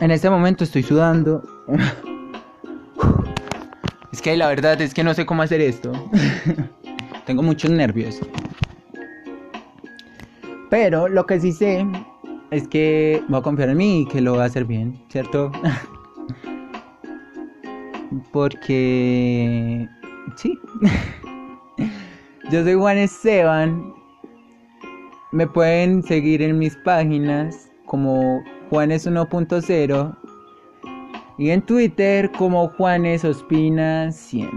[0.00, 1.42] En este momento estoy sudando.
[4.12, 5.92] Es que la verdad es que no sé cómo hacer esto.
[7.26, 8.18] Tengo muchos nervios.
[10.68, 11.86] Pero lo que sí sé
[12.50, 15.52] es que voy a confiar en mí y que lo voy a hacer bien, ¿cierto?
[18.32, 19.88] Porque...
[20.34, 20.58] Sí.
[22.50, 23.94] Yo soy Juan Esteban.
[25.30, 30.16] Me pueden seguir en mis páginas como Juanes 1.0
[31.38, 34.48] y en Twitter como Juanes Ospina 100.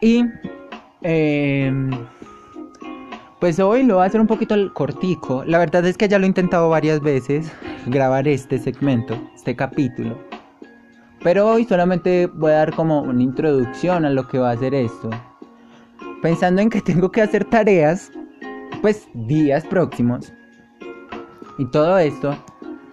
[0.00, 0.24] Y
[1.02, 1.90] em,
[3.40, 5.44] pues hoy lo voy a hacer un poquito cortico.
[5.44, 7.50] La verdad es que ya lo he intentado varias veces
[7.86, 10.18] grabar este segmento, este capítulo.
[11.22, 14.74] Pero hoy solamente voy a dar como una introducción a lo que va a ser
[14.74, 15.08] esto.
[16.20, 18.12] Pensando en que tengo que hacer tareas,
[18.82, 20.32] pues días próximos.
[21.58, 22.36] Y todo esto.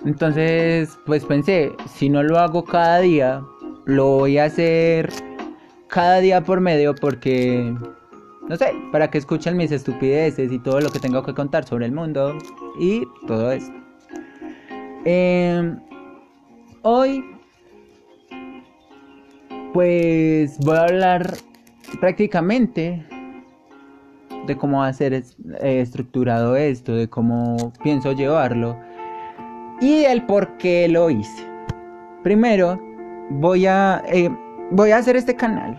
[0.05, 3.41] Entonces, pues pensé, si no lo hago cada día,
[3.85, 5.09] lo voy a hacer
[5.87, 7.73] cada día por medio porque
[8.47, 11.87] no sé, para que escuchen mis estupideces y todo lo que tengo que contar sobre
[11.87, 12.37] el mundo
[12.79, 13.71] y todo eso.
[15.03, 15.79] Em,
[16.83, 17.23] hoy,
[19.73, 21.37] pues voy a hablar
[21.99, 23.03] prácticamente
[24.45, 25.23] de cómo va a ser
[25.61, 28.77] estructurado esto, de cómo pienso llevarlo
[29.81, 31.45] y el por qué lo hice.
[32.23, 32.79] Primero,
[33.29, 34.29] voy a, eh,
[34.71, 35.77] voy a hacer este canal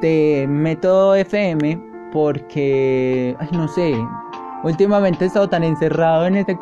[0.00, 1.80] de método FM
[2.12, 3.94] porque, no sé,
[4.64, 6.56] últimamente he estado tan encerrado en este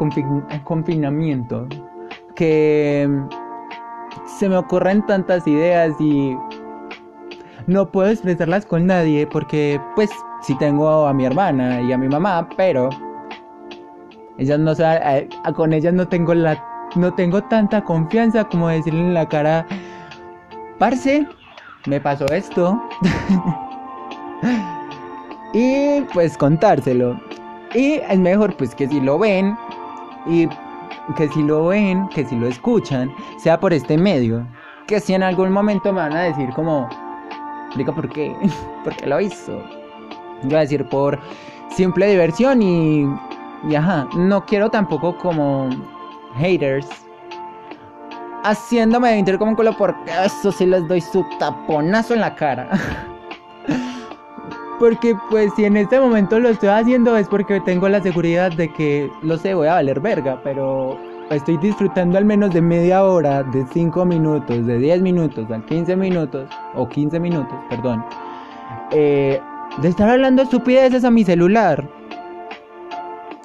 [0.64, 1.66] confinamiento
[2.34, 3.08] que
[4.38, 6.36] se me ocurren tantas ideas y
[7.66, 10.10] no puedo expresarlas con nadie porque pues
[10.42, 12.90] sí tengo a mi hermana y a mi mamá, pero
[14.38, 16.62] ellas no eh, con ellas no tengo la
[16.96, 19.66] no tengo tanta confianza como decirle en la cara,
[20.78, 21.26] parce,
[21.86, 22.80] me pasó esto.
[25.52, 27.20] y pues contárselo.
[27.74, 29.56] Y es mejor pues que si lo ven
[30.26, 30.48] y
[31.16, 34.46] que si lo ven, que si lo escuchan, sea por este medio.
[34.86, 36.88] Que si en algún momento me van a decir como,
[37.76, 38.34] diga por qué,
[38.84, 39.77] por qué lo hizo.
[40.42, 41.18] Voy a decir por
[41.70, 43.06] simple diversión y,
[43.68, 45.68] y ajá, no quiero tampoco como
[46.36, 46.88] haters
[48.44, 52.68] haciéndome de culo porque eso sí les doy su taponazo en la cara.
[54.78, 58.72] porque pues si en este momento lo estoy haciendo es porque tengo la seguridad de
[58.72, 60.96] que, lo sé, voy a valer verga, pero
[61.30, 65.96] estoy disfrutando al menos de media hora, de 5 minutos, de 10 minutos, a 15
[65.96, 68.04] minutos, o 15 minutos, perdón,
[68.92, 69.40] eh,
[69.82, 71.88] de estar hablando estupideces a mi celular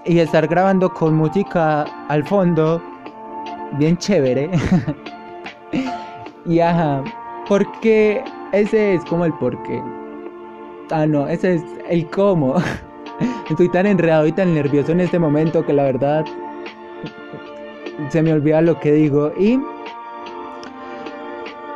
[0.05, 2.81] y estar grabando con música al fondo
[3.73, 4.49] bien chévere.
[6.45, 7.03] y ajá,
[7.47, 9.81] porque ese es como el porqué.
[10.89, 12.55] Ah, no, ese es el cómo.
[13.49, 16.25] Estoy tan enredado y tan nervioso en este momento que la verdad
[18.09, 19.31] se me olvida lo que digo.
[19.37, 19.59] Y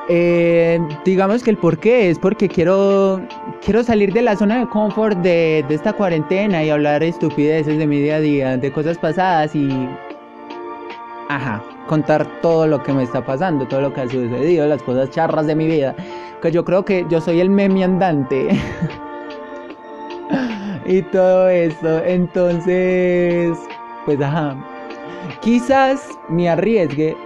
[0.10, 3.22] eh, digamos que el porqué es porque quiero,
[3.64, 7.88] quiero salir de la zona de confort de, de esta cuarentena y hablar estupideces de
[7.88, 9.70] mi día a día, de cosas pasadas y...
[11.30, 15.10] Ajá contar todo lo que me está pasando, todo lo que ha sucedido, las cosas
[15.10, 15.96] charras de mi vida.
[16.42, 18.50] Que yo creo que yo soy el meme andante.
[20.86, 22.04] y todo eso.
[22.06, 23.58] Entonces,
[24.06, 24.56] pues ajá.
[25.42, 27.18] Quizás me arriesgue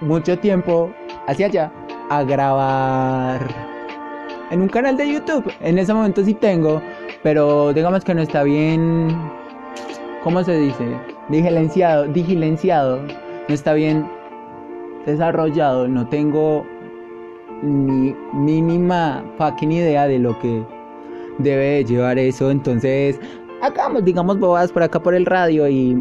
[0.00, 0.90] mucho tiempo
[1.26, 1.72] hacia allá
[2.10, 3.40] a grabar
[4.50, 5.52] en un canal de YouTube.
[5.60, 6.80] En ese momento sí tengo,
[7.22, 9.08] pero digamos que no está bien.
[10.22, 10.84] ¿Cómo se dice?
[11.28, 13.00] Digilenciado, digilenciado
[13.48, 14.06] no está bien
[15.06, 16.66] desarrollado, no tengo
[17.62, 20.64] ni mínima fucking idea de lo que
[21.38, 23.20] debe llevar eso, entonces
[23.62, 25.96] hagamos, digamos, bobadas por acá por el radio y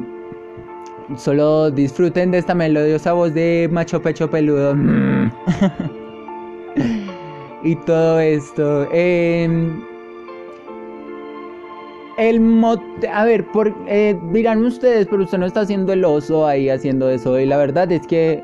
[1.15, 4.75] solo disfruten de esta melodiosa voz de macho pecho peludo.
[7.65, 8.87] y todo esto.
[8.93, 9.49] Eh,
[12.17, 12.63] el
[13.11, 17.09] a ver, por, eh, dirán ustedes, pero usted no está haciendo el oso ahí haciendo
[17.09, 17.37] eso.
[17.39, 18.41] Y la verdad es que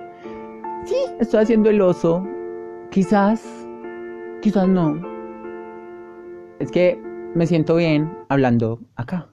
[0.86, 2.28] sí, estoy haciendo el oso.
[2.90, 3.46] Quizás,
[4.42, 5.00] quizás no.
[6.60, 7.00] Es que
[7.36, 9.30] me siento bien hablando acá.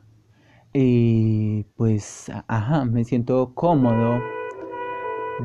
[0.75, 4.21] Y pues, ajá, me siento cómodo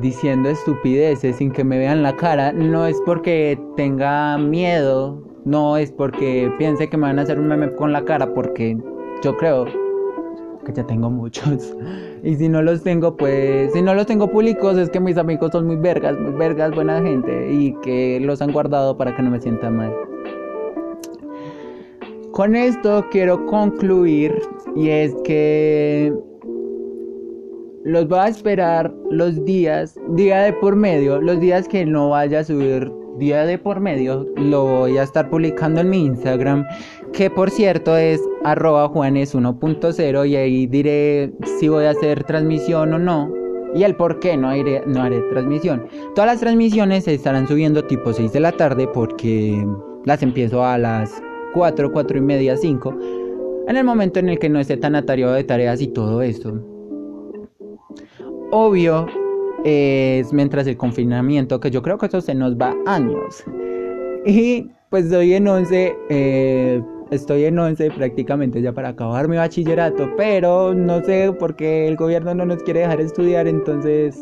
[0.00, 2.52] diciendo estupideces sin que me vean la cara.
[2.52, 7.48] No es porque tenga miedo no es porque piense que me van a hacer un
[7.48, 8.76] meme con la cara, porque
[9.22, 9.66] yo creo
[10.64, 11.76] que ya tengo muchos.
[12.24, 15.50] Y si no los tengo, pues, si no los tengo públicos, es que mis amigos
[15.52, 19.30] son muy vergas, muy vergas, buena gente, y que los han guardado para que no
[19.30, 19.94] me sienta mal.
[22.32, 24.40] Con esto quiero concluir,
[24.74, 26.14] y es que
[27.84, 32.40] los voy a esperar los días, día de por medio, los días que no vaya
[32.40, 36.64] a subir día de por medio, lo voy a estar publicando en mi Instagram,
[37.12, 42.94] que por cierto es arroba juanes 1.0 y ahí diré si voy a hacer transmisión
[42.94, 43.30] o no.
[43.74, 45.86] Y el por qué no haré, no haré transmisión.
[46.14, 49.66] Todas las transmisiones se estarán subiendo tipo 6 de la tarde porque
[50.04, 51.12] las empiezo a las
[51.54, 52.98] 4, 4 y media, 5.
[53.68, 56.73] En el momento en el que no esté tan atareado de tareas y todo eso
[58.54, 59.06] obvio
[59.64, 63.42] es mientras el confinamiento, que yo creo que eso se nos va años.
[64.24, 70.08] Y pues estoy en 11, eh, estoy en 11 prácticamente ya para acabar mi bachillerato,
[70.16, 74.16] pero no sé por qué el gobierno no nos quiere dejar estudiar, entonces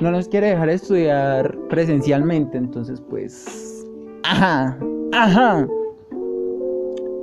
[0.00, 3.86] no nos quiere dejar estudiar presencialmente, entonces pues,
[4.22, 4.78] ajá,
[5.12, 5.68] ajá,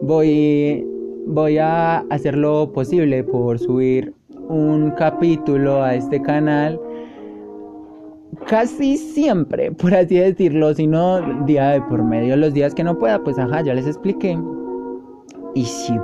[0.04, 0.86] voy,
[1.26, 4.14] voy a hacer lo posible por subir
[4.50, 6.80] un capítulo a este canal
[8.48, 12.98] casi siempre, por así decirlo, si no día de por medio, los días que no
[12.98, 14.38] pueda, pues ajá, ya les expliqué.
[15.56, 15.96] Y sí.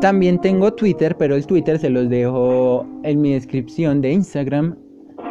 [0.00, 4.76] También tengo Twitter, pero el Twitter se los dejo en mi descripción de Instagram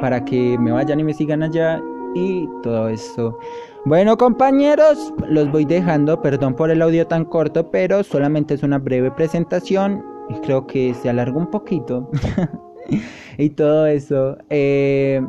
[0.01, 1.81] para que me vayan y me sigan allá
[2.15, 3.37] y todo eso.
[3.85, 8.79] Bueno compañeros, los voy dejando, perdón por el audio tan corto, pero solamente es una
[8.79, 12.09] breve presentación creo que se alargó un poquito
[13.38, 14.38] y todo eso.
[14.50, 15.21] Eh,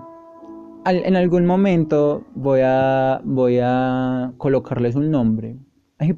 [0.87, 5.56] en algún momento voy a, voy a colocarles un nombre.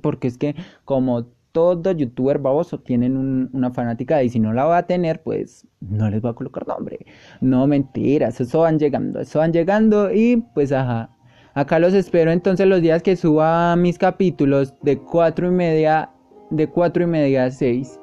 [0.01, 4.79] porque es que como todo youtuber baboso tienen una fanática y si no la va
[4.79, 7.07] a tener, pues no les voy a colocar nombre.
[7.41, 11.11] No mentiras, eso van llegando, eso van llegando y pues ajá.
[11.55, 16.11] Acá los espero entonces los días que suba mis capítulos de cuatro y media,
[16.51, 17.99] de cuatro y media a seis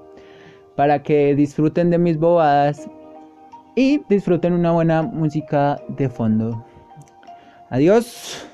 [0.76, 2.88] para que disfruten de mis bobadas
[3.76, 6.66] y disfruten una buena música de fondo.
[7.70, 8.48] Adiós.